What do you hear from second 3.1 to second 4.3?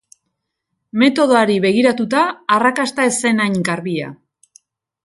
ez zen hain garbia.